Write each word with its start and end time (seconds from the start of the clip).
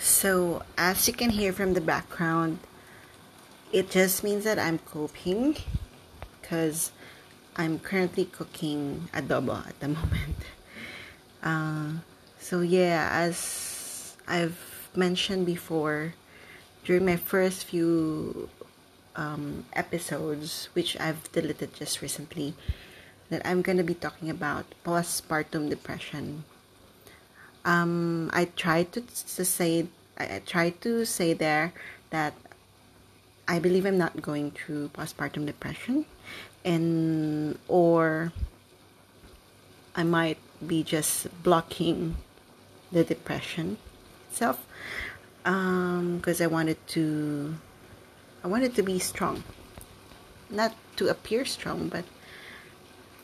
So, 0.00 0.62
as 0.78 1.06
you 1.06 1.12
can 1.12 1.28
hear 1.28 1.52
from 1.52 1.74
the 1.74 1.80
background, 1.82 2.60
it 3.70 3.90
just 3.90 4.24
means 4.24 4.44
that 4.44 4.58
I'm 4.58 4.78
coping 4.78 5.58
because 6.40 6.90
I'm 7.54 7.78
currently 7.78 8.24
cooking 8.24 9.10
adobo 9.12 9.60
at 9.68 9.78
the 9.80 9.88
moment. 10.00 10.40
Uh, 11.42 12.00
so, 12.40 12.62
yeah, 12.62 13.10
as 13.12 14.16
I've 14.26 14.88
mentioned 14.96 15.44
before, 15.44 16.14
during 16.82 17.04
my 17.04 17.16
first 17.16 17.64
few 17.64 18.48
um, 19.16 19.66
episodes, 19.74 20.70
which 20.72 20.98
I've 20.98 21.30
deleted 21.32 21.74
just 21.74 22.00
recently, 22.00 22.54
that 23.28 23.42
I'm 23.44 23.60
going 23.60 23.76
to 23.76 23.84
be 23.84 23.94
talking 23.94 24.30
about 24.30 24.64
postpartum 24.82 25.68
depression. 25.68 26.44
Um, 27.64 28.30
I 28.32 28.46
tried 28.56 28.92
to, 28.92 29.00
to 29.02 29.44
say, 29.44 29.86
I 30.18 30.40
tried 30.46 30.80
to 30.82 31.04
say 31.04 31.34
there 31.34 31.72
that 32.10 32.34
I 33.46 33.58
believe 33.58 33.84
I'm 33.84 33.98
not 33.98 34.22
going 34.22 34.52
through 34.52 34.90
postpartum 34.90 35.44
depression, 35.44 36.06
and 36.64 37.58
or 37.68 38.32
I 39.96 40.04
might 40.04 40.38
be 40.64 40.82
just 40.82 41.26
blocking 41.42 42.16
the 42.92 43.04
depression 43.04 43.78
itself 44.30 44.64
because 45.42 46.40
um, 46.40 46.44
I 46.44 46.46
wanted 46.46 46.76
to 46.88 47.56
I 48.44 48.48
wanted 48.48 48.74
to 48.76 48.82
be 48.82 48.98
strong. 48.98 49.42
Not 50.48 50.74
to 50.96 51.08
appear 51.08 51.44
strong 51.44 51.88
but 51.88 52.04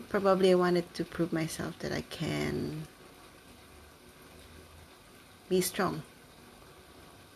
probably 0.09 0.50
I 0.50 0.54
wanted 0.54 0.92
to 0.95 1.04
prove 1.04 1.32
myself 1.32 1.78
that 1.80 1.92
I 1.92 2.02
can 2.02 2.87
be 5.48 5.60
strong 5.60 6.02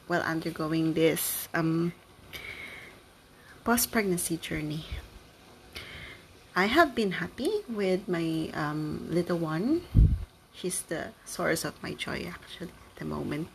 while 0.07 0.23
undergoing 0.23 0.95
this 0.95 1.49
um, 1.55 1.93
post 3.65 3.93
pregnancy 3.93 4.37
journey. 4.37 4.85
I 6.57 6.67
have 6.67 6.95
been 6.95 7.23
happy 7.23 7.63
with 7.69 8.09
my 8.09 8.51
um, 8.55 9.07
little 9.09 9.39
one. 9.39 9.83
She's 10.53 10.83
the 10.83 11.15
source 11.25 11.65
of 11.65 11.81
my 11.83 11.95
joy 11.95 12.27
actually 12.27 12.75
at 12.75 12.97
the 12.99 13.05
moment. 13.05 13.49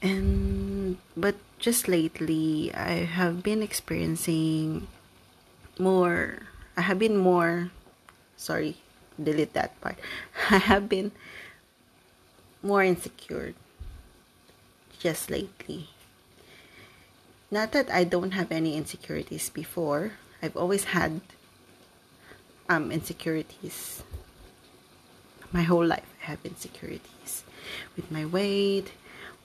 And 0.00 0.96
but 1.16 1.36
just 1.58 1.88
lately 1.88 2.72
I 2.72 3.04
have 3.04 3.42
been 3.42 3.62
experiencing 3.62 4.86
more 5.78 6.48
I 6.76 6.82
have 6.82 6.98
been 6.98 7.16
more 7.18 7.70
sorry, 8.38 8.78
delete 9.20 9.52
that 9.52 9.78
part. 9.82 9.98
I 10.50 10.58
have 10.58 10.88
been 10.88 11.12
more 12.62 12.82
insecure 12.82 13.54
just 14.98 15.30
lately. 15.30 15.88
Not 17.50 17.72
that 17.72 17.90
I 17.90 18.04
don't 18.04 18.32
have 18.32 18.52
any 18.52 18.76
insecurities 18.76 19.48
before. 19.48 20.12
I've 20.42 20.56
always 20.56 20.84
had 20.84 21.20
um 22.68 22.92
insecurities. 22.92 24.02
My 25.52 25.62
whole 25.62 25.86
life 25.86 26.04
I 26.22 26.26
have 26.26 26.44
insecurities 26.44 27.44
with 27.96 28.10
my 28.10 28.26
weight, 28.26 28.92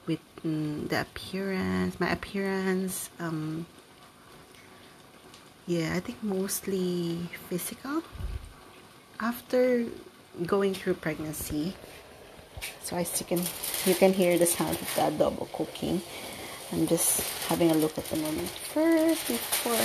with 0.05 0.19
mm, 0.43 0.89
the 0.89 1.01
appearance, 1.01 1.99
my 1.99 2.11
appearance 2.11 3.09
um 3.19 3.65
yeah, 5.65 5.93
I 5.95 6.01
think 6.01 6.21
mostly 6.21 7.29
physical 7.47 8.03
after 9.19 9.85
going 10.45 10.73
through 10.73 10.95
pregnancy 10.95 11.73
so 12.83 12.95
as 12.95 13.09
you 13.19 13.25
can 13.25 13.41
you 13.85 13.95
can 13.95 14.13
hear 14.13 14.37
the 14.37 14.45
sound 14.45 14.75
of 14.75 14.89
the 14.95 15.01
adobo 15.07 15.47
cooking. 15.51 16.01
I'm 16.73 16.87
just 16.87 17.21
having 17.47 17.69
a 17.69 17.77
look 17.77 17.97
at 17.97 18.05
the 18.09 18.17
moment 18.17 18.49
first 18.49 19.27
before 19.27 19.77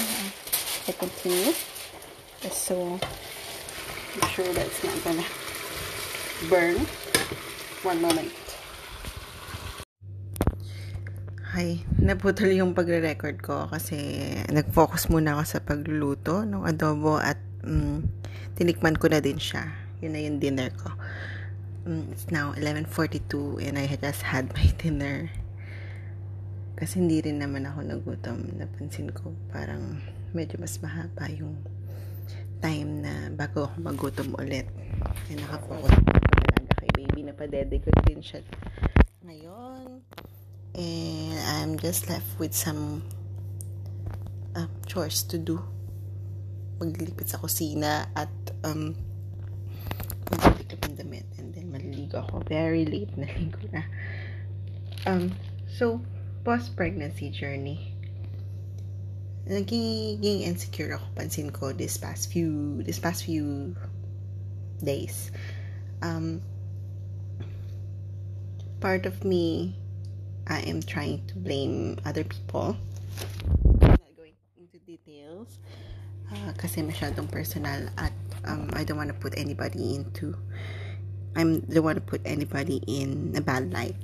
I 0.88 0.92
continue. 0.96 1.52
Just 2.40 2.64
so 2.64 2.98
I'm 4.14 4.28
sure 4.32 4.48
that 4.52 4.64
it's 4.64 4.82
not 4.84 4.96
gonna 5.04 5.28
burn. 6.48 6.80
One 7.84 8.00
moment. 8.00 8.32
Hi, 11.58 11.82
naputol 11.98 12.54
yung 12.54 12.70
pagre-record 12.70 13.42
ko 13.42 13.66
kasi 13.66 14.30
nag-focus 14.46 15.10
muna 15.10 15.34
ako 15.34 15.44
sa 15.44 15.58
pagluluto 15.58 16.46
ng 16.46 16.62
adobo 16.62 17.18
at 17.18 17.36
um, 17.66 18.06
tinikman 18.54 18.94
ko 18.94 19.10
na 19.10 19.18
din 19.18 19.36
siya. 19.36 19.66
Yun 19.98 20.14
na 20.14 20.22
yung 20.22 20.38
dinner 20.38 20.70
ko. 20.78 20.94
Um, 21.86 22.08
it's 22.10 22.30
now 22.30 22.52
11.42 22.54 23.62
and 23.66 23.78
I 23.78 23.86
just 23.86 24.22
had 24.22 24.54
my 24.54 24.66
dinner. 24.80 25.30
Kasi 26.78 27.02
hindi 27.02 27.18
rin 27.22 27.42
naman 27.42 27.66
ako 27.66 27.82
nagutom. 27.82 28.54
Napansin 28.54 29.10
ko 29.10 29.34
parang 29.50 29.98
medyo 30.30 30.58
mas 30.62 30.78
mahaba 30.78 31.26
yung 31.30 31.58
time 32.62 33.02
na 33.02 33.30
bago 33.34 33.66
ako 33.66 33.76
magutom 33.82 34.30
ulit. 34.38 34.70
Kaya 35.26 35.42
nakafocus 35.42 35.90
ako 35.90 36.10
talaga 36.14 36.72
kay 36.78 36.90
baby. 36.94 37.20
Napadede 37.26 37.76
ko 37.82 37.90
din 38.06 38.22
siya 38.22 38.46
ngayon. 39.26 40.02
And 40.78 41.38
I'm 41.42 41.72
just 41.82 42.06
left 42.06 42.30
with 42.38 42.54
some 42.54 43.02
uh, 44.54 44.70
chores 44.86 45.26
to 45.34 45.38
do 45.38 45.58
maglilipit 46.78 47.26
sa 47.26 47.42
kusina 47.42 48.06
at 48.14 48.30
um, 48.62 48.94
maglilipit 50.30 50.78
ng 50.86 50.94
damit 50.94 51.26
ako. 52.18 52.42
Very 52.46 52.84
late 52.84 53.14
na 53.16 53.26
ligo 53.26 53.62
na. 53.70 53.82
Um, 55.06 55.32
so, 55.66 56.02
post-pregnancy 56.44 57.30
journey. 57.30 57.94
Naging 59.48 60.44
insecure 60.44 60.98
ako, 60.98 61.06
pansin 61.16 61.48
ko, 61.48 61.72
this 61.72 61.96
past 61.96 62.28
few, 62.28 62.82
this 62.84 62.98
past 62.98 63.24
few 63.24 63.72
days. 64.84 65.32
Um, 66.02 66.42
part 68.80 69.06
of 69.06 69.24
me, 69.24 69.74
I 70.46 70.60
am 70.68 70.82
trying 70.82 71.24
to 71.32 71.34
blame 71.38 71.96
other 72.04 72.24
people. 72.24 72.76
I'm 73.80 73.96
not 73.96 74.16
going 74.16 74.36
into 74.60 74.78
details. 74.84 75.58
uh, 76.32 76.52
kasi 76.56 76.84
masyadong 76.84 77.28
personal 77.30 77.88
at 77.96 78.12
um, 78.44 78.68
I 78.72 78.84
don't 78.84 78.96
want 78.96 79.12
to 79.12 79.18
put 79.18 79.36
anybody 79.36 79.96
into 79.96 80.36
I 81.36 81.44
don't 81.44 81.84
want 81.84 81.96
to 81.96 82.04
put 82.04 82.22
anybody 82.24 82.80
in 82.86 83.34
a 83.36 83.40
bad 83.40 83.72
light. 83.72 83.96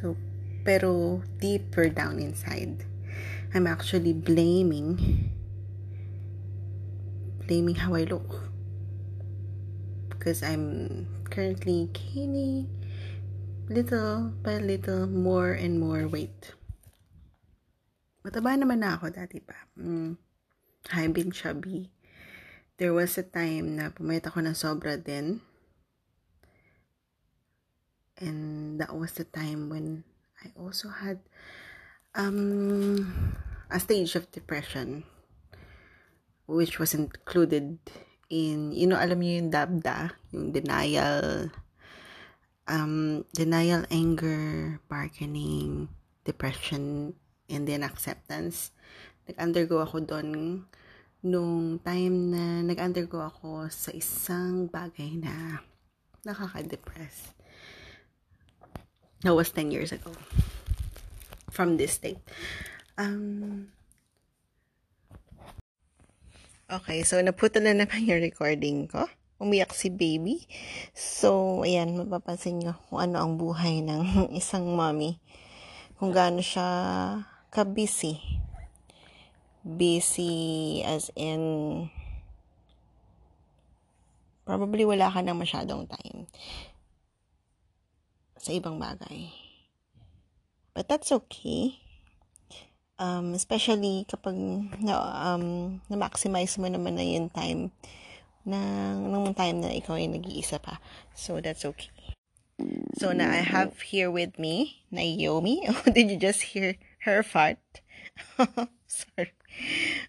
So 0.00 0.16
pero 0.64 1.22
deeper 1.40 1.88
down 1.88 2.18
inside 2.18 2.84
I'm 3.54 3.66
actually 3.66 4.12
blaming 4.12 5.32
blaming 7.48 7.80
how 7.80 7.94
I 7.96 8.04
look. 8.04 8.52
Because 10.12 10.42
I'm 10.44 11.08
currently 11.30 11.88
gaining 11.96 12.68
little 13.68 14.36
by 14.44 14.60
little 14.60 15.08
more 15.08 15.52
and 15.52 15.80
more 15.80 16.04
weight. 16.04 16.52
Mataba 18.20 18.52
naman 18.60 18.84
na 18.84 19.00
ako 19.00 19.08
dati 19.08 19.40
pa. 19.40 19.56
Mm. 19.80 20.20
I've 20.92 21.16
been 21.16 21.32
chubby. 21.32 21.88
There 22.78 22.94
was 22.94 23.18
a 23.18 23.26
time 23.26 23.74
na 23.74 23.90
pumayat 23.90 24.30
ako 24.30 24.38
ng 24.46 24.54
sobra 24.54 24.94
din. 24.94 25.42
And 28.22 28.78
that 28.78 28.94
was 28.94 29.18
the 29.18 29.26
time 29.26 29.66
when 29.66 30.06
I 30.38 30.54
also 30.54 30.86
had 30.86 31.18
um, 32.14 33.34
a 33.66 33.82
stage 33.82 34.14
of 34.14 34.30
depression 34.30 35.02
which 36.46 36.78
was 36.78 36.94
included 36.94 37.82
in, 38.30 38.72
you 38.72 38.86
know, 38.86 38.96
alam 38.96 39.20
niyo 39.20 39.44
yung 39.44 39.52
DABDA, 39.52 40.16
yung 40.32 40.48
denial, 40.54 41.50
um, 42.64 43.26
denial, 43.34 43.84
anger, 43.92 44.78
bargaining, 44.88 45.90
depression, 46.24 47.12
and 47.50 47.68
then 47.68 47.82
acceptance. 47.82 48.72
Nag-undergo 49.28 49.84
ako 49.84 50.00
doon 50.06 50.28
nung 51.18 51.82
time 51.82 52.30
na 52.30 52.62
nag-undergo 52.62 53.18
ako 53.18 53.66
sa 53.74 53.90
isang 53.90 54.70
bagay 54.70 55.18
na 55.18 55.66
nakaka-depress. 56.22 57.34
That 59.26 59.34
was 59.34 59.50
10 59.50 59.74
years 59.74 59.90
ago. 59.90 60.14
From 61.50 61.74
this 61.74 61.98
date. 61.98 62.22
Um, 62.94 63.74
okay, 66.70 67.02
so 67.02 67.18
naputol 67.18 67.66
na 67.66 67.74
naman 67.74 68.06
yung 68.06 68.22
recording 68.22 68.86
ko. 68.86 69.10
Umiyak 69.42 69.74
si 69.74 69.90
baby. 69.90 70.46
So, 70.94 71.62
ayan, 71.66 71.98
mapapansin 71.98 72.62
nyo 72.62 72.78
kung 72.90 73.10
ano 73.10 73.18
ang 73.18 73.32
buhay 73.38 73.82
ng 73.82 74.02
isang 74.40 74.70
mommy. 74.70 75.18
Kung 75.98 76.14
gaano 76.14 76.38
siya 76.38 76.66
ka-busy 77.50 78.37
busy 79.68 80.80
as 80.80 81.12
in 81.12 81.92
probably 84.48 84.88
wala 84.88 85.12
ka 85.12 85.20
nang 85.20 85.36
masyadong 85.36 85.84
time. 85.84 86.24
sa 88.48 88.56
ibang 88.56 88.80
bagay. 88.80 89.28
But 90.72 90.88
that's 90.88 91.10
okay. 91.12 91.76
Um, 92.98 93.34
especially 93.34 94.06
kapag 94.08 94.34
na, 94.80 94.96
um, 95.34 95.78
na-maximize 95.92 96.56
mo 96.56 96.66
naman 96.66 96.96
na 96.96 97.04
yung 97.04 97.28
time 97.28 97.70
na, 98.48 98.58
nung 98.96 99.36
time 99.36 99.60
na 99.60 99.70
ikaw 99.74 100.00
ay 100.00 100.08
nag-iisa 100.08 100.58
pa. 100.62 100.80
So, 101.12 101.44
that's 101.44 101.68
okay. 101.68 101.92
So, 102.98 103.12
now 103.12 103.30
I 103.30 103.44
have 103.44 103.78
here 103.92 104.10
with 104.10 104.38
me, 104.38 104.82
Naomi. 104.90 105.68
Oh, 105.68 105.84
did 105.94 106.10
you 106.10 106.18
just 106.18 106.56
hear 106.56 106.74
her 107.06 107.22
fart? 107.22 107.60
sorry. 108.88 109.37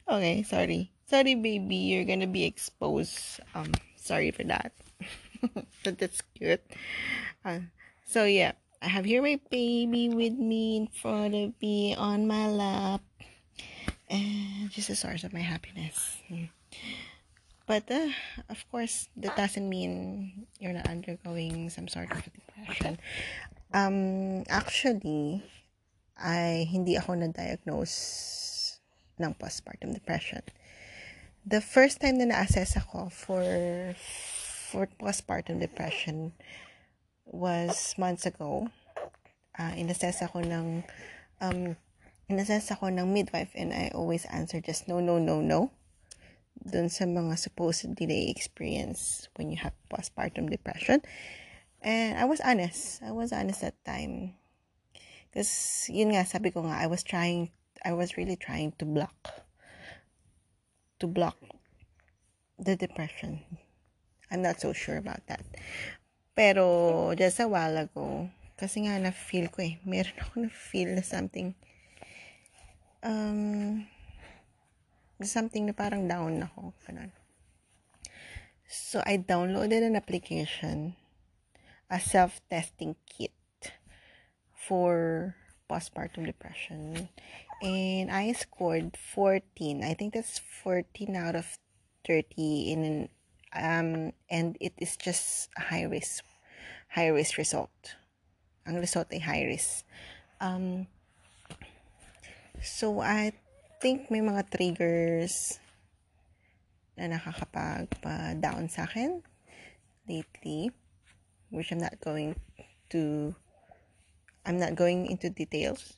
Okay, 0.07 0.43
sorry. 0.43 0.91
Sorry, 1.07 1.35
baby. 1.35 1.75
You're 1.89 2.05
gonna 2.05 2.27
be 2.29 2.45
exposed. 2.45 3.39
Um, 3.53 3.71
sorry 3.95 4.31
for 4.31 4.43
that. 4.45 4.71
but 5.83 5.97
that's 5.97 6.21
cute. 6.35 6.61
Uh, 7.45 7.69
so, 8.05 8.25
yeah. 8.25 8.53
I 8.81 8.87
have 8.87 9.03
here 9.03 9.21
my 9.21 9.39
baby 9.51 10.07
with 10.07 10.39
me 10.39 10.77
in 10.77 10.87
front 10.87 11.35
of 11.35 11.51
me 11.61 11.95
on 11.95 12.27
my 12.27 12.47
lap. 12.47 13.01
And 14.09 14.71
she's 14.71 14.89
a 14.89 14.95
source 14.95 15.23
of 15.23 15.33
my 15.33 15.43
happiness. 15.43 16.17
But, 17.67 17.91
uh, 17.91 18.09
of 18.49 18.65
course, 18.71 19.09
that 19.17 19.35
doesn't 19.35 19.67
mean 19.67 20.47
you're 20.59 20.73
not 20.73 20.87
undergoing 20.87 21.69
some 21.69 21.87
sort 21.87 22.09
of 22.09 22.23
depression. 22.23 22.97
Um, 23.73 24.41
actually, 24.49 25.43
I 26.17 26.65
hindi 26.65 26.97
ako 26.97 27.13
na-diagnose 27.21 28.48
ng 29.19 29.35
postpartum 29.35 29.93
depression. 29.93 30.41
The 31.43 31.59
first 31.61 31.99
time 31.99 32.17
na 32.17 32.31
na-assess 32.31 32.79
ako 32.79 33.11
for 33.11 33.43
for 34.69 34.87
postpartum 34.99 35.59
depression 35.59 36.31
was 37.25 37.95
months 37.97 38.25
ago. 38.25 38.71
Uh, 39.59 39.75
inassess 39.75 40.23
ako 40.23 40.41
ng 40.41 40.87
um, 41.43 41.75
inassess 42.31 42.71
ako 42.71 42.87
ng 42.89 43.11
midwife 43.11 43.51
and 43.57 43.73
I 43.73 43.91
always 43.91 44.23
answer 44.29 44.61
just 44.61 44.87
no, 44.87 44.99
no, 45.03 45.19
no, 45.19 45.41
no. 45.41 45.71
Dun 46.59 46.87
sa 46.87 47.07
mga 47.07 47.39
supposedly 47.39 48.05
they 48.07 48.23
experience 48.31 49.27
when 49.35 49.51
you 49.51 49.57
have 49.59 49.73
postpartum 49.91 50.49
depression. 50.49 51.01
And 51.81 52.19
I 52.19 52.25
was 52.25 52.43
honest. 52.43 53.01
I 53.01 53.11
was 53.11 53.31
honest 53.31 53.61
that 53.61 53.79
time. 53.85 54.35
Because, 55.29 55.87
yun 55.87 56.11
nga, 56.11 56.25
sabi 56.25 56.51
ko 56.51 56.65
nga, 56.65 56.81
I 56.81 56.87
was 56.89 57.05
trying, 57.05 57.53
I 57.83 57.93
was 57.93 58.17
really 58.17 58.35
trying 58.35 58.73
to 58.79 58.85
block, 58.85 59.45
to 60.99 61.07
block 61.07 61.37
the 62.57 62.75
depression. 62.75 63.39
I'm 64.31 64.41
not 64.41 64.59
so 64.59 64.73
sure 64.73 64.97
about 64.97 65.25
that. 65.27 65.45
Pero, 66.35 67.15
just 67.15 67.39
a 67.39 67.47
while 67.47 67.77
ago, 67.77 68.29
kasi 68.59 68.83
nga 68.85 68.99
na-feel 68.99 69.47
ko 69.47 69.63
eh, 69.63 69.79
meron 69.87 70.19
ako 70.19 70.33
na-feel 70.47 70.91
na 70.95 71.03
something, 71.03 71.55
um, 73.03 73.87
something 75.23 75.65
na 75.65 75.75
parang 75.75 76.07
down 76.07 76.43
ako, 76.43 76.75
ganun. 76.83 77.11
So, 78.69 79.01
I 79.07 79.17
downloaded 79.17 79.81
an 79.81 79.95
application, 79.95 80.93
a 81.89 81.97
self-testing 81.97 82.95
kit 83.09 83.33
for 84.53 85.33
postpartum 85.69 86.25
depression. 86.25 87.09
And 87.61 88.09
I 88.09 88.33
scored 88.33 88.97
14. 88.97 89.83
I 89.83 89.93
think 89.93 90.13
that's 90.13 90.39
14 90.39 91.15
out 91.15 91.35
of 91.35 91.45
30 92.07 92.71
in 92.71 92.83
an, 92.83 93.09
um 93.53 94.13
and 94.29 94.57
it 94.59 94.73
is 94.77 94.97
just 94.97 95.49
a 95.57 95.61
high 95.61 95.83
risk 95.83 96.23
high 96.89 97.13
risk 97.13 97.37
result. 97.37 97.71
Ang 98.65 98.81
result 98.81 99.13
ay 99.13 99.21
high 99.21 99.45
risk. 99.45 99.85
Um, 100.41 100.89
so, 102.61 102.99
I 102.99 103.31
think 103.79 104.09
may 104.09 104.19
mga 104.19 104.49
triggers 104.49 105.61
na 106.97 107.15
nakakapagpa-down 107.15 108.67
sa 108.67 108.83
akin 108.89 109.23
lately, 110.09 110.73
which 111.53 111.71
I'm 111.71 111.79
not 111.79 112.01
going 112.01 112.35
to, 112.91 113.33
I'm 114.49 114.57
not 114.57 114.73
going 114.73 115.05
into 115.05 115.29
details. 115.29 115.93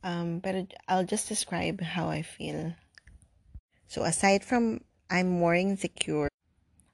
Um, 0.00 0.40
but 0.40 0.72
I'll 0.88 1.04
just 1.04 1.28
describe 1.28 1.84
how 1.84 2.08
I 2.08 2.22
feel. 2.24 2.72
So 3.84 4.00
aside 4.08 4.40
from 4.40 4.80
I'm 5.12 5.28
more 5.28 5.54
insecure 5.54 6.32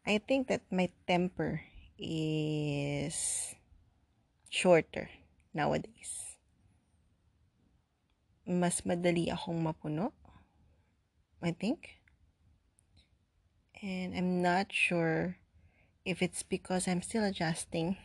I 0.03 0.19
think 0.19 0.49
that 0.49 0.67
my 0.75 0.91
temper 1.07 1.63
is 1.95 3.55
shorter 4.51 5.07
nowadays. 5.55 6.35
Mas 8.43 8.83
madali 8.83 9.31
akong 9.31 9.63
mapuno. 9.63 10.11
I 11.39 11.55
think. 11.55 12.03
And 13.79 14.19
I'm 14.19 14.43
not 14.43 14.75
sure 14.75 15.39
if 16.03 16.23
it's 16.23 16.43
because 16.43 16.91
I'm 16.91 17.07
still 17.07 17.23
adjusting 17.23 18.03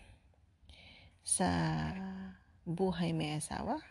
sa 1.28 1.92
buhay 2.64 3.12
may 3.12 3.36
asawa 3.36 3.84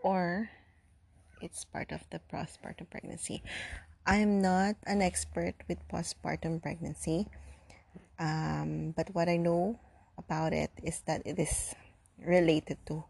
or 0.00 0.48
it's 1.44 1.68
part 1.68 1.92
of 1.92 2.00
the 2.08 2.24
postpartum 2.32 2.88
pregnancy. 2.88 3.44
I'm 4.08 4.40
not 4.40 4.80
an 4.88 5.04
expert 5.04 5.60
with 5.68 5.76
postpartum 5.92 6.64
pregnancy, 6.64 7.28
um, 8.18 8.96
but 8.96 9.12
what 9.12 9.28
I 9.28 9.36
know 9.36 9.78
about 10.16 10.56
it 10.56 10.72
is 10.82 11.04
that 11.04 11.20
it 11.28 11.38
is 11.38 11.76
related 12.16 12.80
to 12.88 13.04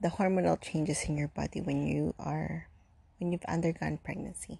the 0.00 0.08
hormonal 0.08 0.56
changes 0.56 1.04
in 1.04 1.20
your 1.20 1.28
body 1.28 1.60
when 1.60 1.86
you 1.86 2.16
are 2.18 2.66
when 3.20 3.30
you've 3.30 3.44
undergone 3.44 4.00
pregnancy. 4.00 4.58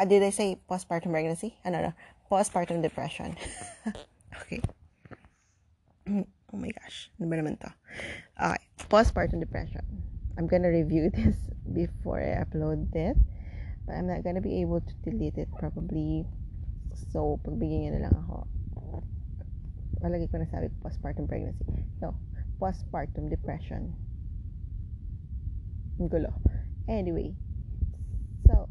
Uh, 0.00 0.08
did 0.08 0.24
I 0.24 0.30
say 0.30 0.58
postpartum 0.64 1.12
pregnancy? 1.12 1.54
Uh, 1.64 1.70
no, 1.70 1.92
no, 1.92 1.92
postpartum 2.32 2.80
depression. 2.80 3.36
okay. 4.38 4.60
Oh 6.50 6.58
my 6.58 6.70
gosh, 6.70 7.10
ano 7.20 7.30
postpartum 8.90 9.38
depression. 9.38 9.86
I'm 10.36 10.46
gonna 10.46 10.68
review 10.70 11.10
this 11.14 11.36
before 11.72 12.18
I 12.18 12.42
upload 12.42 12.94
it. 12.94 13.16
But 13.86 13.94
I'm 13.94 14.06
not 14.06 14.24
gonna 14.24 14.42
be 14.42 14.60
able 14.60 14.80
to 14.80 14.94
delete 15.06 15.38
it 15.38 15.48
probably. 15.58 16.26
So, 17.14 17.38
pagbigyan 17.46 17.86
niya 17.86 17.92
na 17.98 18.10
lang 18.10 18.14
ako. 18.26 18.36
Malagi 20.02 20.26
ko 20.30 20.42
na 20.42 20.48
sabi 20.50 20.72
postpartum 20.82 21.30
pregnancy. 21.30 21.64
No, 22.02 22.18
postpartum 22.58 23.30
depression. 23.30 23.94
Ang 26.02 26.08
gulo. 26.10 26.34
Anyway. 26.88 27.36
So, 28.50 28.66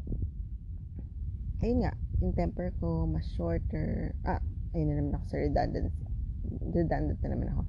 ayun 1.64 1.86
nga. 1.86 1.94
Yung 2.20 2.36
temper 2.36 2.76
ko, 2.76 3.08
mas 3.08 3.24
shorter. 3.32 4.12
Ah, 4.28 4.44
ayun 4.74 4.86
na 4.88 4.94
naman 5.02 5.12
ako 5.18 5.24
sa 5.26 5.36
redundant. 5.42 5.92
Redundant 6.60 7.18
na 7.22 7.28
naman 7.30 7.48
ako. 7.50 7.62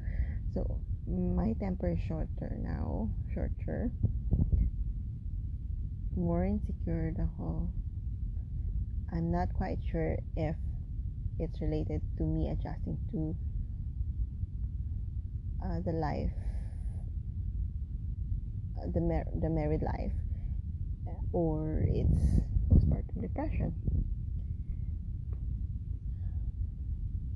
So, 0.54 0.60
my 1.08 1.54
temper 1.58 1.98
is 1.98 2.02
shorter 2.06 2.58
now. 2.62 3.10
Shorter. 3.34 3.90
More 6.16 6.46
insecure 6.46 7.16
ako. 7.18 7.72
I'm 9.12 9.32
not 9.32 9.52
quite 9.54 9.80
sure 9.92 10.18
if 10.38 10.56
it's 11.40 11.60
related 11.60 12.02
to 12.18 12.24
me 12.24 12.50
adjusting 12.50 12.98
to 13.12 13.36
uh, 15.64 15.80
the 15.84 15.92
life, 15.92 16.32
uh, 18.80 18.88
the 18.94 19.02
mar- 19.02 19.28
the 19.42 19.50
married 19.50 19.82
life, 19.82 20.16
or 21.34 21.84
it's 21.88 22.40
postpartum 22.70 23.22
depression. 23.22 23.74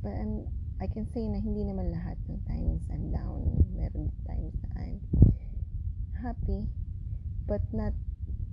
But 0.05 0.21
I'm 0.21 0.45
I 0.77 0.85
can 0.85 1.09
say 1.09 1.25
na 1.25 1.41
hindi 1.41 1.65
naman 1.65 1.89
lahat 1.89 2.21
ng 2.29 2.37
times 2.45 2.85
I'm 2.93 3.09
down. 3.09 3.41
Meron 3.73 4.13
times 4.29 4.53
na 4.61 4.69
I'm 4.77 5.01
happy, 6.21 6.69
but 7.49 7.65
not 7.73 7.97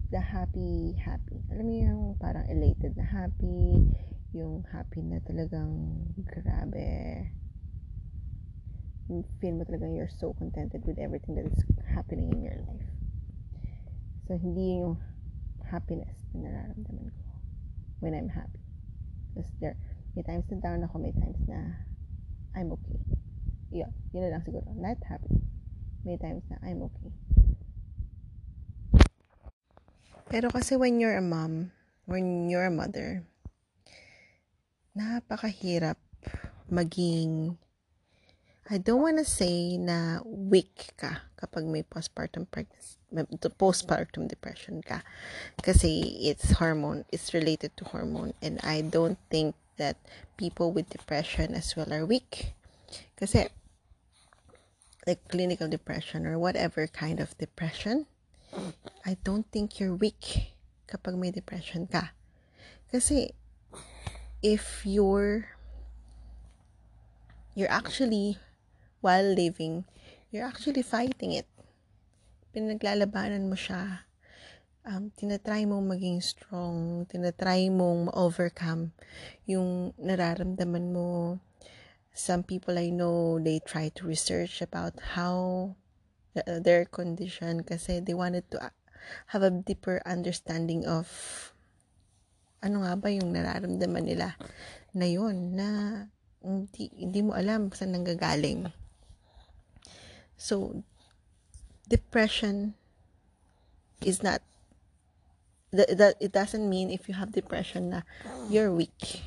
the 0.09 0.25
happy, 0.25 0.97
happy. 0.97 1.45
Alam 1.53 1.65
mo 1.69 1.75
yung 1.77 2.03
parang 2.17 2.49
elated 2.49 2.97
na 2.97 3.05
happy, 3.05 3.85
yung 4.33 4.65
happy 4.73 5.05
na 5.05 5.21
talagang 5.29 5.93
grabe. 6.25 7.29
Feel 9.37 9.61
mo 9.61 9.69
talagang 9.69 9.93
you're 9.93 10.09
so 10.09 10.33
contented 10.41 10.81
with 10.89 10.97
everything 10.97 11.37
that 11.37 11.45
is 11.45 11.61
happening 11.85 12.33
in 12.33 12.41
your 12.41 12.57
life. 12.65 12.89
So, 14.25 14.41
hindi 14.41 14.81
yung 14.81 14.97
happiness 15.69 16.17
na 16.33 16.49
nararamdaman 16.49 17.13
ko 17.13 17.25
when 18.01 18.17
I'm 18.17 18.33
happy. 18.33 18.65
Because 19.37 19.53
there, 19.61 19.77
may 20.13 20.23
times 20.23 20.45
na 20.53 20.61
down 20.61 20.85
ako, 20.85 21.01
may 21.01 21.15
times 21.17 21.41
na 21.49 21.85
I'm 22.53 22.73
okay. 22.77 23.01
Yun, 23.73 23.91
yun 24.13 24.23
na 24.29 24.37
lang 24.37 24.45
siguro. 24.45 24.69
Not 24.77 25.01
happy. 25.09 25.41
May 26.05 26.21
times 26.21 26.45
na 26.53 26.61
I'm 26.61 26.85
okay. 26.85 27.13
Pero 30.29 30.49
kasi 30.53 30.77
when 30.77 31.01
you're 31.01 31.17
a 31.17 31.25
mom, 31.25 31.73
when 32.05 32.49
you're 32.49 32.69
a 32.69 32.73
mother, 32.73 33.25
napakahirap 34.97 35.97
maging 36.69 37.57
I 38.73 38.79
don't 38.79 39.03
want 39.03 39.19
to 39.19 39.29
say 39.29 39.77
na 39.77 40.25
weak 40.25 40.97
ka 40.97 41.29
kapag 41.37 41.67
may 41.67 41.83
postpartum 41.83 42.47
pregnancy, 42.49 42.97
postpartum 43.59 44.31
depression 44.31 44.81
ka. 44.81 45.03
Kasi 45.61 46.17
it's 46.23 46.57
hormone, 46.57 47.05
it's 47.13 47.35
related 47.35 47.77
to 47.77 47.85
hormone. 47.85 48.33
And 48.41 48.63
I 48.65 48.81
don't 48.81 49.19
think 49.29 49.59
that 49.77 49.97
people 50.37 50.73
with 50.73 50.91
depression 50.91 51.55
as 51.55 51.77
well 51.77 51.93
are 51.93 52.07
weak. 52.07 52.55
Kasi, 53.17 53.49
like 55.07 55.27
clinical 55.29 55.69
depression 55.69 56.27
or 56.27 56.39
whatever 56.39 56.87
kind 56.87 57.21
of 57.21 57.37
depression, 57.39 58.07
I 59.07 59.17
don't 59.25 59.49
think 59.51 59.81
you're 59.81 59.95
weak 59.95 60.55
kapag 60.87 61.17
may 61.17 61.31
depression 61.31 61.89
ka. 61.89 62.13
Kasi, 62.93 63.33
if 64.43 64.85
you're, 64.85 65.57
you're 67.55 67.73
actually 67.73 68.37
while 69.03 69.27
living, 69.27 69.85
you're 70.31 70.47
actually 70.47 70.83
fighting 70.83 71.33
it. 71.33 71.49
Pinaglalabanan 72.55 73.51
mo 73.51 73.57
siya. 73.59 74.07
Um, 74.83 75.15
tinatry 75.15 75.63
mong 75.63 75.87
maging 75.87 76.19
strong, 76.19 77.07
tinatry 77.07 77.71
mong 77.71 78.11
ma-overcome 78.11 78.91
yung 79.47 79.95
nararamdaman 79.95 80.91
mo. 80.91 81.39
Some 82.11 82.43
people 82.43 82.75
I 82.75 82.91
know, 82.91 83.39
they 83.39 83.63
try 83.63 83.95
to 83.95 84.03
research 84.03 84.59
about 84.59 84.99
how 85.15 85.79
the, 86.35 86.59
their 86.59 86.83
condition 86.83 87.63
kasi 87.63 88.03
they 88.03 88.11
wanted 88.11 88.51
to 88.51 88.59
uh, 88.59 88.75
have 89.31 89.47
a 89.47 89.55
deeper 89.55 90.03
understanding 90.03 90.83
of 90.83 91.07
ano 92.59 92.83
nga 92.83 92.99
ba 92.99 93.07
yung 93.15 93.31
nararamdaman 93.31 94.03
nila 94.03 94.35
na 94.99 95.07
yun, 95.07 95.55
na 95.55 95.69
hindi, 96.43 96.91
hindi 96.99 97.23
mo 97.23 97.39
alam 97.39 97.71
saan 97.71 97.95
nanggagaling. 97.95 98.67
So, 100.35 100.83
depression 101.87 102.75
is 104.03 104.27
not 104.27 104.43
that, 105.73 106.17
it 106.21 106.33
doesn't 106.33 106.69
mean 106.69 106.91
if 106.91 107.09
you 107.09 107.15
have 107.15 107.33
depression 107.33 107.91
na 107.91 108.01
you're 108.49 108.71
weak. 108.71 109.23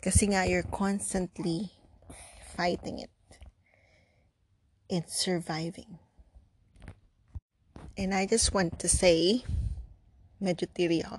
Kasi 0.00 0.26
nga 0.32 0.46
you're 0.46 0.66
constantly 0.66 1.72
fighting 2.56 2.98
it 2.98 3.10
and 4.90 5.04
surviving. 5.08 5.98
And 7.98 8.14
I 8.14 8.26
just 8.26 8.52
want 8.54 8.78
to 8.80 8.88
say, 8.88 9.44
medyo 10.40 10.68
tiri 10.68 11.00
ako. 11.04 11.18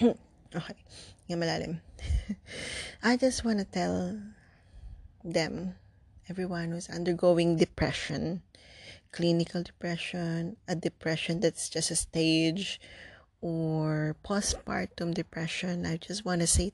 okay, 0.56 0.78
yung 1.28 1.40
malalim. 1.40 1.80
I 3.04 3.16
just 3.16 3.44
want 3.44 3.60
to 3.60 3.68
tell 3.68 4.18
them 5.22 5.76
everyone 6.28 6.72
who's 6.72 6.88
undergoing 6.88 7.56
depression, 7.56 8.42
clinical 9.14 9.62
depression, 9.62 10.56
a 10.66 10.74
depression 10.74 11.38
that's 11.38 11.70
just 11.70 11.94
a 11.94 11.96
stage, 11.96 12.80
or 13.40 14.16
postpartum 14.26 15.14
depression, 15.14 15.86
I 15.86 15.98
just 15.98 16.24
want 16.24 16.40
to 16.40 16.50
say 16.50 16.72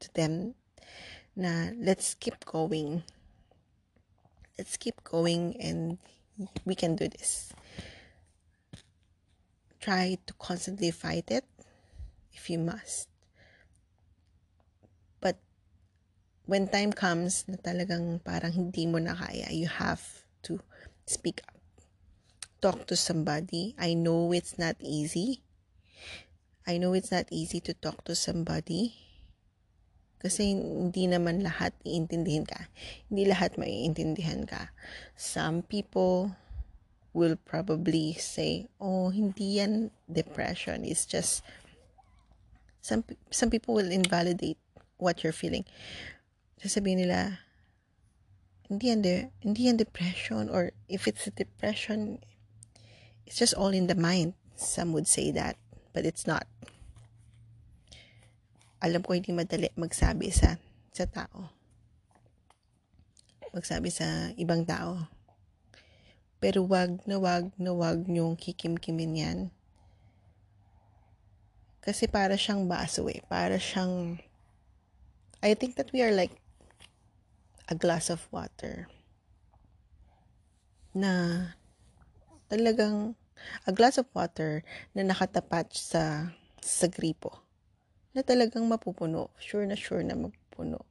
to 0.00 0.12
them 0.12 0.54
na 1.32 1.72
let's 1.80 2.12
keep 2.20 2.44
going. 2.44 3.02
Let's 4.58 4.76
keep 4.76 5.02
going 5.02 5.56
and 5.56 5.98
we 6.64 6.74
can 6.74 6.96
do 6.96 7.08
this. 7.08 7.54
Try 9.80 10.18
to 10.26 10.34
constantly 10.34 10.90
fight 10.90 11.30
it 11.30 11.44
if 12.32 12.50
you 12.50 12.58
must. 12.58 13.08
But 15.20 15.38
when 16.44 16.68
time 16.68 16.92
comes 16.92 17.46
na 17.48 17.56
talagang 17.56 18.20
parang 18.20 18.52
hindi 18.52 18.84
mo 18.86 18.98
na 18.98 19.14
kaya, 19.14 19.48
you 19.50 19.66
have 19.66 20.02
to 20.44 20.60
speak 21.06 21.40
up. 21.46 21.53
Talk 22.64 22.88
to 22.88 22.96
somebody. 22.96 23.76
I 23.76 23.92
know 23.92 24.32
it's 24.32 24.56
not 24.56 24.80
easy. 24.80 25.44
I 26.64 26.80
know 26.80 26.96
it's 26.96 27.12
not 27.12 27.28
easy 27.28 27.60
to 27.68 27.76
talk 27.76 28.08
to 28.08 28.16
somebody. 28.16 28.96
Kasi 30.16 30.56
hindi 30.56 31.04
naman 31.04 31.44
lahat 31.44 31.76
iintindihin 31.84 32.48
ka. 32.48 32.72
Hindi 33.12 33.28
lahat 33.28 33.60
maiintindihan 33.60 34.48
ka. 34.48 34.72
Some 35.12 35.60
people 35.60 36.32
will 37.12 37.36
probably 37.36 38.16
say, 38.16 38.72
oh, 38.80 39.12
hindi 39.12 39.60
yan 39.60 39.92
depression. 40.08 40.88
It's 40.88 41.04
just, 41.04 41.44
some, 42.80 43.04
some 43.28 43.52
people 43.52 43.76
will 43.76 43.92
invalidate 43.92 44.56
what 44.96 45.20
you're 45.20 45.36
feeling 45.36 45.68
sasabihin 46.64 47.04
nila, 47.04 47.44
hindi 48.72 48.88
yan, 48.88 49.04
de, 49.04 49.28
hindi 49.44 49.68
yan 49.68 49.76
depression 49.76 50.48
or 50.48 50.72
if 50.88 51.04
it's 51.04 51.28
a 51.28 51.34
depression, 51.36 52.24
it's 53.26 53.38
just 53.38 53.54
all 53.54 53.72
in 53.72 53.86
the 53.86 53.96
mind. 53.96 54.34
Some 54.54 54.92
would 54.92 55.08
say 55.08 55.32
that, 55.32 55.56
but 55.92 56.06
it's 56.06 56.26
not. 56.26 56.46
Alam 58.84 59.02
ko 59.02 59.16
hindi 59.16 59.32
madali 59.32 59.72
magsabi 59.74 60.28
sa 60.28 60.60
sa 60.92 61.08
tao. 61.08 61.48
Magsabi 63.56 63.88
sa 63.88 64.30
ibang 64.36 64.62
tao. 64.68 65.08
Pero 66.38 66.62
wag 66.68 67.00
na 67.08 67.16
wag 67.16 67.48
na 67.56 67.72
wag 67.72 68.04
niyong 68.04 68.36
kikimkimin 68.36 69.16
yan. 69.16 69.38
Kasi 71.80 72.04
para 72.08 72.36
siyang 72.36 72.68
baso 72.68 73.08
eh. 73.08 73.24
Para 73.24 73.56
siyang 73.56 74.20
I 75.44 75.52
think 75.52 75.76
that 75.76 75.92
we 75.92 76.00
are 76.00 76.12
like 76.12 76.36
a 77.68 77.76
glass 77.76 78.08
of 78.12 78.24
water 78.32 78.88
na 80.92 81.52
talagang 82.48 83.14
a 83.66 83.72
glass 83.74 83.98
of 83.98 84.08
water 84.14 84.62
na 84.94 85.02
nakatapat 85.02 85.72
sa 85.74 86.32
sa 86.64 86.86
gripo 86.88 87.44
na 88.14 88.22
talagang 88.22 88.64
mapupuno. 88.64 89.34
Sure 89.42 89.66
na 89.66 89.74
sure 89.74 90.06
na 90.06 90.14
mapupuno. 90.14 90.86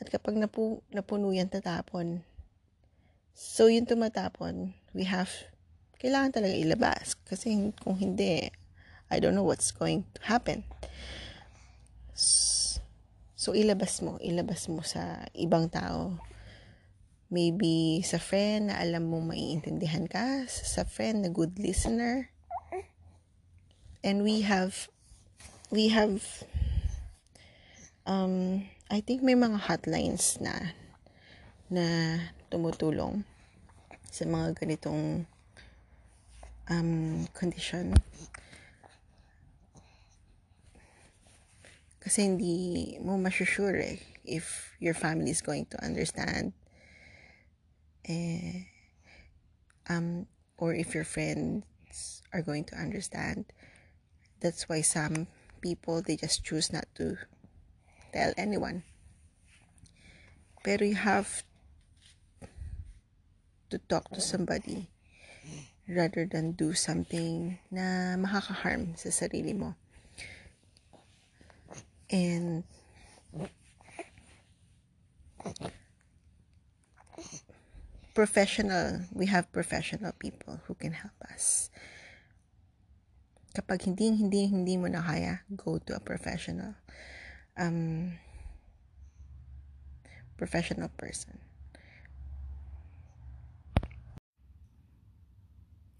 At 0.00 0.08
kapag 0.08 0.38
napu, 0.38 0.80
napuno 0.94 1.34
yan, 1.34 1.50
tatapon. 1.50 2.24
So, 3.36 3.68
yung 3.68 3.84
tumatapon, 3.84 4.72
we 4.96 5.04
have, 5.04 5.28
kailangan 6.00 6.40
talaga 6.40 6.56
ilabas. 6.56 7.18
Kasi 7.28 7.74
kung 7.84 8.00
hindi, 8.00 8.48
I 9.12 9.16
don't 9.20 9.36
know 9.36 9.44
what's 9.44 9.74
going 9.74 10.06
to 10.16 10.22
happen. 10.24 10.64
So, 13.36 13.52
ilabas 13.52 14.00
mo. 14.00 14.16
Ilabas 14.24 14.70
mo 14.72 14.80
sa 14.80 15.26
ibang 15.36 15.68
tao. 15.68 16.16
Maybe 17.30 18.02
sa 18.02 18.18
friend 18.18 18.74
na 18.74 18.82
alam 18.82 19.06
mo 19.06 19.22
maiintindihan 19.22 20.10
ka. 20.10 20.50
Sa 20.50 20.82
friend 20.82 21.22
na 21.22 21.30
good 21.30 21.62
listener. 21.62 22.34
And 24.02 24.26
we 24.26 24.42
have, 24.42 24.90
we 25.70 25.94
have, 25.94 26.42
um, 28.02 28.66
I 28.90 28.98
think 28.98 29.22
may 29.22 29.38
mga 29.38 29.62
hotlines 29.62 30.42
na, 30.42 30.74
na 31.70 31.86
tumutulong 32.50 33.22
sa 34.10 34.26
mga 34.26 34.58
ganitong 34.58 35.30
um, 36.66 37.30
condition. 37.30 37.94
Kasi 42.02 42.26
hindi 42.26 42.56
mo 42.98 43.14
masusure 43.20 43.78
eh, 43.78 44.02
if 44.24 44.74
your 44.82 44.98
family 44.98 45.30
is 45.30 45.44
going 45.44 45.68
to 45.70 45.78
understand. 45.84 46.56
Eh, 48.08 48.64
um, 49.88 50.26
or 50.56 50.74
if 50.74 50.94
your 50.94 51.04
friends 51.04 52.22
are 52.32 52.42
going 52.42 52.64
to 52.64 52.76
understand. 52.76 53.46
That's 54.40 54.68
why 54.68 54.80
some 54.80 55.26
people, 55.60 56.02
they 56.02 56.16
just 56.16 56.44
choose 56.44 56.72
not 56.72 56.86
to 56.96 57.18
tell 58.12 58.32
anyone. 58.36 58.84
Pero 60.62 60.84
you 60.84 60.96
have 60.96 61.44
to 63.70 63.78
talk 63.78 64.08
to 64.10 64.20
somebody 64.20 64.88
rather 65.88 66.26
than 66.26 66.52
do 66.52 66.72
something 66.72 67.58
na 67.70 68.16
makaka-harm 68.16 68.94
sa 68.96 69.10
sarili 69.10 69.56
mo. 69.56 69.74
And 72.10 72.64
professional, 78.14 79.06
we 79.12 79.26
have 79.26 79.50
professional 79.52 80.12
people 80.12 80.60
who 80.66 80.74
can 80.74 80.92
help 80.92 81.16
us. 81.32 81.70
Kapag 83.54 83.82
hindi, 83.82 84.14
hindi, 84.14 84.46
hindi 84.46 84.76
mo 84.76 84.86
na 84.86 85.02
kaya, 85.02 85.42
go 85.56 85.78
to 85.78 85.96
a 85.96 86.00
professional. 86.00 86.74
Um, 87.58 88.18
professional 90.36 90.88
person. 90.96 91.38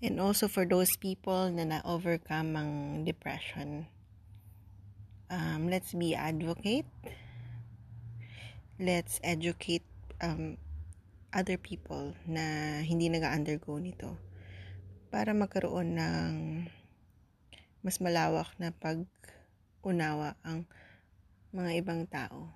And 0.01 0.17
also 0.19 0.49
for 0.49 0.65
those 0.65 0.97
people 0.97 1.51
na 1.53 1.65
na-overcome 1.65 2.57
ang 2.57 2.73
depression, 3.05 3.85
um, 5.29 5.69
let's 5.69 5.93
be 5.93 6.15
advocate 6.15 6.89
let's 8.81 9.21
educate 9.23 9.85
um, 10.21 10.57
other 11.31 11.59
people 11.59 12.15
na 12.27 12.79
hindi 12.83 13.07
nag-undergo 13.07 13.79
nito 13.79 14.19
para 15.11 15.31
magkaroon 15.35 15.99
ng 15.99 16.33
mas 17.81 18.03
malawak 18.03 18.51
na 18.59 18.75
pag-unawa 18.77 20.37
ang 20.45 20.67
mga 21.51 21.71
ibang 21.81 22.03
tao. 22.07 22.51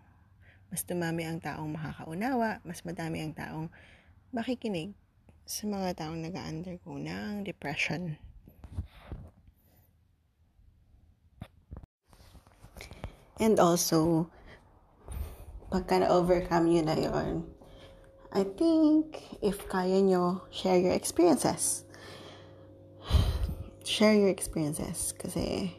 Mas 0.68 0.82
dumami 0.82 1.26
ang 1.26 1.38
taong 1.38 1.70
makakaunawa, 1.70 2.58
mas 2.66 2.82
madami 2.82 3.22
ang 3.22 3.32
taong 3.32 3.66
makikinig 4.34 4.94
sa 5.46 5.70
mga 5.70 5.94
taong 5.94 6.18
nag-undergo 6.18 6.98
ng 6.98 7.46
depression. 7.46 8.18
And 13.38 13.58
also, 13.58 14.30
pagka 15.70 16.02
na-overcome 16.02 16.70
nyo 16.70 16.82
na 16.86 16.96
yon 16.98 17.53
I 18.34 18.42
think, 18.42 19.22
if 19.46 19.62
kaya 19.70 20.02
nyo, 20.02 20.42
share 20.50 20.82
your 20.82 20.90
experiences. 20.90 21.86
Share 23.86 24.18
your 24.18 24.26
experiences. 24.26 25.14
Kasi, 25.14 25.70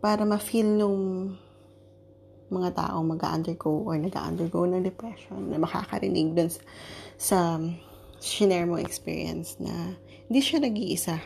para 0.00 0.24
ma-feel 0.24 0.64
nung 0.64 1.36
mga 2.48 2.72
tao 2.72 3.04
mag-undergo 3.04 3.84
or 3.84 4.00
nag-undergo 4.00 4.64
ng 4.64 4.80
depression 4.80 5.52
na 5.52 5.60
makakarinig 5.60 6.32
dun 6.32 6.48
sa, 6.48 6.64
sa 7.20 7.38
share 8.16 8.64
mo 8.64 8.80
experience 8.80 9.60
na 9.60 9.92
hindi 10.32 10.40
siya 10.40 10.64
nag-iisa. 10.64 11.20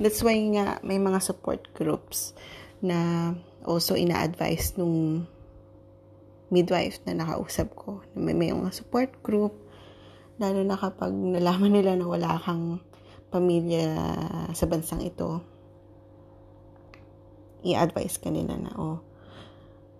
That's 0.00 0.24
why 0.24 0.40
nga 0.56 0.80
may 0.80 0.96
mga 0.96 1.20
support 1.20 1.68
groups 1.76 2.32
na 2.80 3.32
also 3.60 3.92
ina-advise 3.92 4.80
nung 4.80 5.28
midwife 6.50 7.02
na 7.06 7.18
nakausap 7.18 7.74
ko. 7.74 8.02
May, 8.14 8.34
may 8.34 8.50
mga 8.54 8.70
support 8.70 9.10
group. 9.22 9.54
Lalo 10.36 10.60
na 10.62 10.76
kapag 10.76 11.10
nalaman 11.10 11.72
nila 11.72 11.96
na 11.96 12.06
wala 12.06 12.36
kang 12.38 12.78
pamilya 13.32 13.88
sa 14.54 14.64
bansang 14.68 15.02
ito, 15.02 15.42
i-advise 17.66 18.22
ka 18.22 18.30
nila 18.30 18.54
na, 18.54 18.72
oh, 18.78 19.02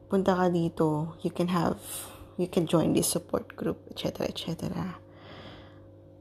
punta 0.06 0.38
ka 0.38 0.46
dito, 0.46 1.18
you 1.26 1.34
can 1.34 1.50
have, 1.50 1.82
you 2.38 2.46
can 2.46 2.68
join 2.70 2.94
this 2.94 3.10
support 3.10 3.50
group, 3.58 3.82
etc., 3.90 4.30
etc. 4.30 4.70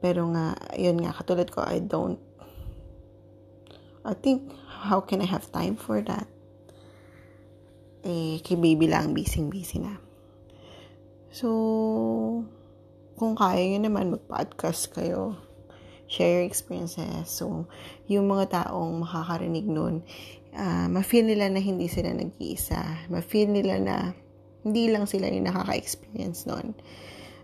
Pero 0.02 0.26
nga, 0.34 0.58
yun 0.74 0.98
nga, 1.06 1.14
katulad 1.14 1.46
ko, 1.54 1.62
I 1.62 1.78
don't, 1.78 2.18
I 4.02 4.14
think, 4.14 4.50
how 4.86 5.02
can 5.02 5.22
I 5.22 5.28
have 5.30 5.50
time 5.54 5.78
for 5.78 6.02
that? 6.02 6.26
Eh, 8.06 8.38
kay 8.42 8.54
baby 8.58 8.86
lang, 8.90 9.14
busy-busy 9.14 9.82
na. 9.82 10.05
So, 11.36 11.52
kung 13.20 13.36
kaya 13.36 13.60
nyo 13.76 13.92
naman, 13.92 14.08
mag-podcast 14.08 14.88
kayo. 14.96 15.36
Share 16.08 16.40
your 16.40 16.48
experiences. 16.48 17.28
So, 17.28 17.68
yung 18.08 18.32
mga 18.32 18.56
taong 18.56 19.04
makakarinig 19.04 19.68
nun, 19.68 20.00
uh, 20.56 20.88
ma-feel 20.88 21.28
nila 21.28 21.52
na 21.52 21.60
hindi 21.60 21.92
sila 21.92 22.16
nag-iisa. 22.16 23.12
Ma-feel 23.12 23.52
nila 23.52 23.76
na 23.76 23.96
hindi 24.64 24.88
lang 24.88 25.04
sila 25.04 25.28
yung 25.28 25.44
nakaka-experience 25.44 26.48
nun. 26.48 26.72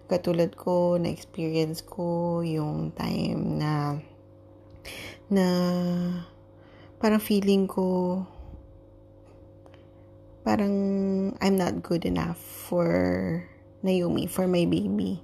Katulad 0.08 0.56
ko, 0.56 0.96
na-experience 0.96 1.84
ko 1.84 2.40
yung 2.40 2.96
time 2.96 3.60
na 3.60 4.00
na 5.28 5.46
parang 6.96 7.20
feeling 7.20 7.68
ko 7.68 8.24
parang 10.48 10.76
I'm 11.44 11.56
not 11.60 11.84
good 11.84 12.08
enough 12.08 12.40
for 12.40 12.88
Naomi 13.82 14.30
for 14.30 14.46
my 14.46 14.64
baby 14.64 15.18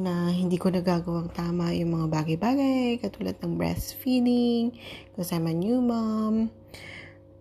na 0.00 0.32
hindi 0.32 0.56
ko 0.56 0.72
nagagawang 0.72 1.28
tama 1.30 1.76
yung 1.76 1.92
mga 1.92 2.06
bagay-bagay 2.08 2.98
katulad 3.04 3.36
ng 3.40 3.60
breastfeeding 3.60 4.72
because 5.12 5.28
I'm 5.30 5.44
a 5.44 5.54
new 5.54 5.84
mom 5.84 6.48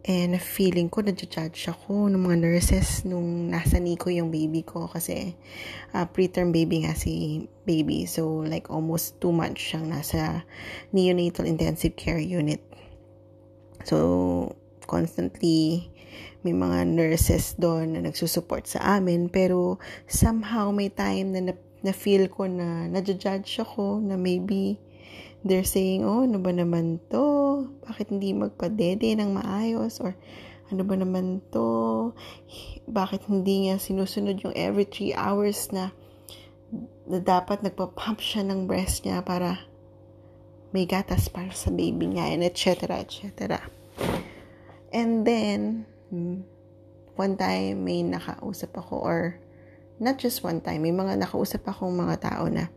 and 0.03 0.35
feeling 0.41 0.91
ko 0.91 1.03
na-judge 1.03 1.69
ako 1.71 2.07
ng 2.11 2.19
mga 2.19 2.37
nurses 2.39 3.03
nung 3.03 3.51
nasa 3.51 3.79
Nico 3.79 4.11
yung 4.11 4.31
baby 4.31 4.63
ko 4.63 4.91
kasi 4.91 5.35
uh, 5.93 6.07
preterm 6.07 6.51
baby 6.55 6.83
nga 6.83 6.95
si 6.95 7.45
baby. 7.63 8.03
So 8.07 8.43
like 8.43 8.71
almost 8.71 9.19
two 9.23 9.31
months 9.31 9.59
siyang 9.63 9.91
nasa 9.91 10.43
neonatal 10.95 11.47
intensive 11.47 11.95
care 11.99 12.19
unit. 12.19 12.63
So 13.87 14.55
constantly 14.83 15.93
may 16.41 16.55
mga 16.55 16.87
nurses 16.87 17.55
doon 17.59 17.97
na 17.97 18.05
nagsusupport 18.05 18.65
sa 18.65 18.99
amin. 18.99 19.27
Pero 19.27 19.77
somehow 20.07 20.71
may 20.71 20.87
time 20.89 21.35
na 21.35 21.55
na-feel 21.79 22.27
ko 22.27 22.47
na 22.47 22.91
nadjudge 22.91 23.63
ako 23.63 24.03
na 24.03 24.19
maybe 24.19 24.79
they're 25.43 25.67
saying, 25.67 26.03
oh, 26.03 26.27
ano 26.27 26.39
ba 26.39 26.51
naman 26.51 26.99
to? 27.07 27.67
Bakit 27.87 28.11
hindi 28.11 28.35
magpadede 28.35 29.15
ng 29.15 29.31
maayos? 29.39 30.03
Or 30.03 30.15
ano 30.69 30.83
ba 30.83 30.95
naman 30.99 31.39
to? 31.55 32.11
Bakit 32.91 33.31
hindi 33.31 33.67
niya 33.67 33.79
sinusunod 33.79 34.43
yung 34.43 34.55
every 34.59 34.83
3 34.83 35.15
hours 35.15 35.71
na, 35.71 35.95
na 37.07 37.23
dapat 37.23 37.63
nagpa-pump 37.63 38.19
siya 38.19 38.43
ng 38.43 38.67
breast 38.67 39.07
niya 39.07 39.23
para 39.23 39.63
may 40.69 40.85
gatas 40.85 41.31
para 41.31 41.49
sa 41.55 41.73
baby 41.73 42.13
niya 42.13 42.35
and 42.35 42.43
etc. 42.45 43.01
etc. 43.01 43.63
And 44.91 45.23
then. 45.23 45.87
One 47.19 47.35
time 47.35 47.85
may 47.85 48.01
nakausap 48.01 48.73
ako 48.77 48.95
or 49.01 49.19
not 49.99 50.15
just 50.15 50.41
one 50.41 50.63
time, 50.63 50.87
may 50.87 50.95
mga 50.95 51.19
nakausap 51.19 51.67
akong 51.67 51.91
mga 51.91 52.15
tao 52.23 52.47
na 52.47 52.71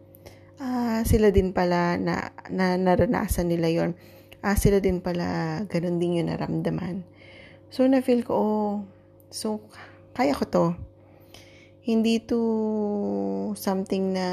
ah, 0.58 1.00
sila 1.06 1.30
din 1.30 1.54
pala 1.54 1.94
na, 1.96 2.34
na 2.50 2.74
naranasan 2.74 3.48
nila 3.48 3.70
yon 3.70 3.94
ah, 4.42 4.58
sila 4.58 4.82
din 4.82 4.98
pala 4.98 5.62
ganun 5.70 6.02
din 6.02 6.18
yung 6.22 6.28
naramdaman. 6.28 7.06
So, 7.72 7.88
na-feel 7.88 8.26
ko, 8.26 8.34
oh, 8.36 8.70
so, 9.32 9.64
kaya 10.12 10.36
ko 10.36 10.44
to. 10.44 10.66
Hindi 11.80 12.20
to 12.28 12.38
something 13.56 14.12
na 14.12 14.26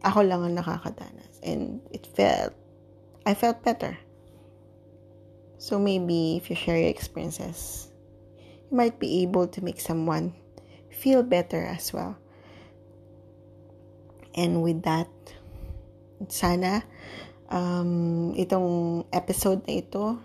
ako 0.00 0.24
lang 0.24 0.40
ang 0.42 0.56
nakakadanas. 0.56 1.44
And 1.44 1.84
it 1.92 2.08
felt, 2.08 2.56
I 3.28 3.36
felt 3.36 3.60
better. 3.60 4.00
So, 5.60 5.76
maybe 5.76 6.40
if 6.40 6.48
you 6.48 6.56
share 6.56 6.80
your 6.80 6.88
experiences, 6.88 7.92
you 8.68 8.76
might 8.76 9.00
be 9.00 9.22
able 9.22 9.48
to 9.48 9.64
make 9.64 9.80
someone 9.80 10.34
feel 10.90 11.22
better 11.22 11.64
as 11.64 11.92
well. 11.92 12.16
And 14.34 14.62
with 14.62 14.82
that, 14.84 15.08
sana 16.28 16.84
um, 17.48 18.34
itong 18.36 19.06
episode 19.14 19.64
na 19.64 19.80
ito 19.80 20.18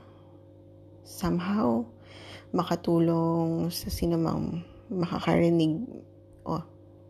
somehow 1.06 1.88
makatulong 2.54 3.70
sa 3.70 3.90
sinumang 3.90 4.62
makakarinig 4.90 5.86
o 6.46 6.60
oh, 6.60 6.64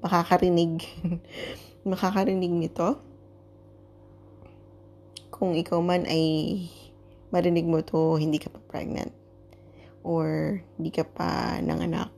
makakarinig 0.04 0.84
makakarinig 1.90 2.52
nito 2.52 3.00
kung 5.34 5.56
ikaw 5.56 5.84
man 5.84 6.08
ay 6.08 6.68
marinig 7.34 7.68
mo 7.68 7.84
to 7.84 8.16
hindi 8.16 8.40
ka 8.40 8.48
pa 8.48 8.62
pregnant 8.64 9.12
or 10.04 10.60
di 10.76 10.92
ka 10.92 11.08
pa 11.08 11.58
nanganak. 11.64 12.12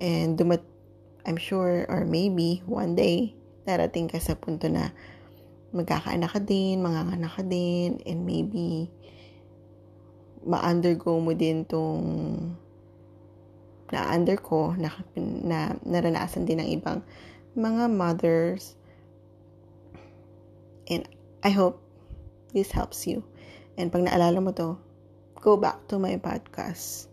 And 0.00 0.36
dumat, 0.36 0.64
I'm 1.24 1.36
sure, 1.36 1.84
or 1.88 2.04
maybe, 2.04 2.64
one 2.64 2.96
day, 2.96 3.36
darating 3.64 4.08
ka 4.08 4.20
sa 4.20 4.36
punto 4.36 4.68
na 4.68 4.92
magkakaanak 5.72 6.32
ka 6.32 6.40
din, 6.40 6.80
manganganak 6.80 7.32
ka 7.36 7.44
din, 7.44 8.00
and 8.04 8.24
maybe, 8.24 8.88
ma-undergo 10.46 11.18
mo 11.20 11.32
din 11.36 11.64
tong 11.68 12.04
na-under 13.90 14.38
ko, 14.38 14.74
na, 14.74 14.90
na 15.16 15.74
naranasan 15.86 16.46
din 16.46 16.58
ng 16.60 16.70
ibang 16.76 17.00
mga 17.56 17.90
mothers. 17.90 18.76
And 20.86 21.08
I 21.42 21.50
hope 21.50 21.82
this 22.54 22.70
helps 22.70 23.06
you. 23.06 23.26
And 23.74 23.90
pag 23.90 24.06
naalala 24.06 24.38
mo 24.38 24.54
to, 24.54 24.78
go 25.40 25.56
back 25.56 25.86
to 25.88 26.00
my 26.00 26.16
podcast 26.16 27.08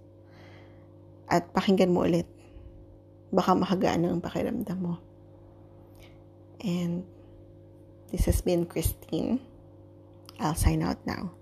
at 1.27 1.49
pakinggan 1.51 1.91
mo 1.91 2.05
ulit. 2.07 2.27
Baka 3.33 3.57
makagaan 3.57 4.05
ang 4.05 4.21
pakiramdam 4.21 4.79
mo. 4.79 4.95
And 6.63 7.03
this 8.13 8.29
has 8.29 8.39
been 8.39 8.69
Christine. 8.69 9.41
I'll 10.39 10.55
sign 10.55 10.85
out 10.85 11.01
now. 11.03 11.33